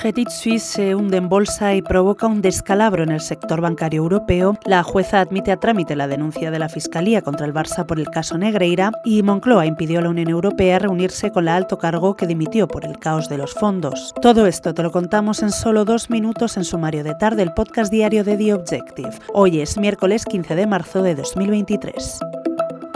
[0.00, 4.56] Credit Suisse se hunde en bolsa y provoca un descalabro en el sector bancario europeo.
[4.64, 8.08] La jueza admite a trámite la denuncia de la Fiscalía contra el Barça por el
[8.08, 12.28] caso Negreira y Moncloa impidió a la Unión Europea reunirse con la alto cargo que
[12.28, 14.14] dimitió por el caos de los fondos.
[14.22, 17.90] Todo esto te lo contamos en solo dos minutos en sumario de tarde, el podcast
[17.90, 19.10] diario de The Objective.
[19.34, 22.20] Hoy es miércoles 15 de marzo de 2023.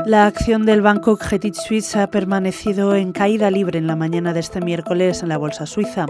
[0.04, 4.40] La acción del banco Credit Suisse ha permanecido en caída libre en la mañana de
[4.40, 6.06] este miércoles en la bolsa suiza,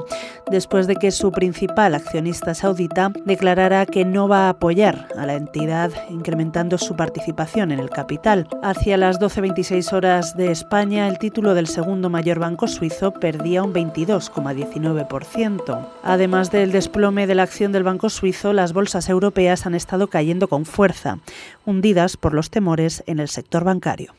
[0.51, 5.35] después de que su principal accionista saudita declarara que no va a apoyar a la
[5.35, 8.49] entidad incrementando su participación en el capital.
[8.63, 13.75] Hacia las 12.26 horas de España, el título del segundo mayor banco suizo perdía un
[13.75, 15.87] 22,19%.
[16.03, 20.49] Además del desplome de la acción del banco suizo, las bolsas europeas han estado cayendo
[20.49, 21.19] con fuerza,
[21.65, 24.15] hundidas por los temores en el sector bancario.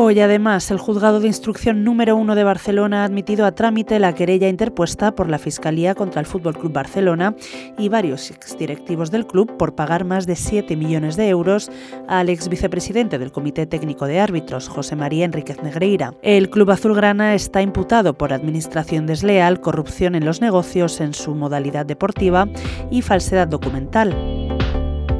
[0.00, 4.14] Hoy, además, el juzgado de instrucción número uno de Barcelona ha admitido a trámite la
[4.14, 7.34] querella interpuesta por la Fiscalía contra el Fútbol Club Barcelona
[7.76, 11.68] y varios exdirectivos del club por pagar más de 7 millones de euros
[12.06, 16.14] al ex vicepresidente del Comité Técnico de Árbitros, José María Enríquez Negreira.
[16.22, 21.86] El club azulgrana está imputado por administración desleal, corrupción en los negocios en su modalidad
[21.86, 22.46] deportiva
[22.88, 24.37] y falsedad documental.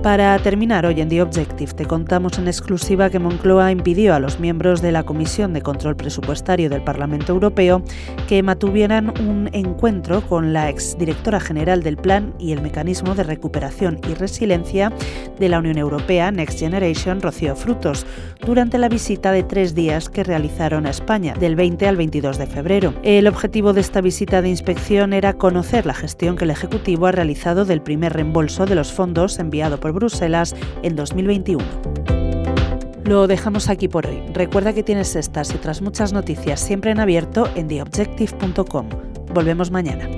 [0.09, 4.41] Para terminar hoy en The Objective, te contamos en exclusiva que Moncloa impidió a los
[4.41, 7.83] miembros de la Comisión de Control Presupuestario del Parlamento Europeo
[8.27, 14.01] que mantuvieran un encuentro con la exdirectora general del Plan y el Mecanismo de Recuperación
[14.09, 14.95] y Resiliencia
[15.39, 18.07] de la Unión Europea, Next Generation, Rocío Frutos,
[18.41, 22.47] durante la visita de tres días que realizaron a España, del 20 al 22 de
[22.47, 22.95] febrero.
[23.03, 27.13] El objetivo de esta visita de inspección era conocer la gestión que el Ejecutivo ha
[27.13, 31.65] realizado del primer reembolso de los fondos enviado por Bruselas en 2021.
[33.05, 34.21] Lo dejamos aquí por hoy.
[34.35, 38.89] Recuerda que tienes estas y otras muchas noticias siempre en abierto en theobjective.com.
[39.33, 40.09] Volvemos mañana.